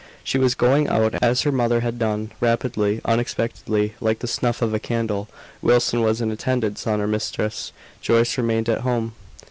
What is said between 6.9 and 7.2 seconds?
her